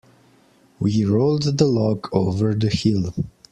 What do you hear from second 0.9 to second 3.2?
rolled the log over the hill.